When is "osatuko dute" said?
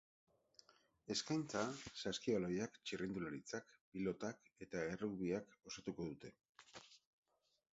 5.73-6.33